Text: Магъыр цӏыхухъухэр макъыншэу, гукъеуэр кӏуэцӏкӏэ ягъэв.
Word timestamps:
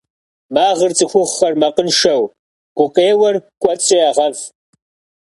Магъыр 0.55 0.91
цӏыхухъухэр 0.97 1.53
макъыншэу, 1.61 2.21
гукъеуэр 2.77 3.35
кӏуэцӏкӏэ 3.61 3.97
ягъэв. 4.09 4.37